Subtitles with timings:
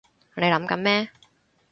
[0.35, 1.11] 你諗緊咩？